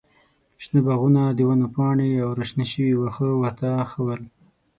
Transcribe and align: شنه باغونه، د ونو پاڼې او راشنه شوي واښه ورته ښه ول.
شنه 0.63 0.79
باغونه، 0.87 1.23
د 1.37 1.39
ونو 1.47 1.67
پاڼې 1.75 2.09
او 2.23 2.29
راشنه 2.39 2.65
شوي 2.71 2.93
واښه 2.97 3.27
ورته 3.41 3.69
ښه 3.91 3.99
ول. 4.05 4.21